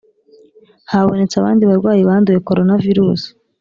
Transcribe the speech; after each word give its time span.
habonetse 0.91 1.35
abandi 1.37 1.63
barwayi 1.69 2.01
banduye 2.09 2.39
coronavirus 2.47 3.21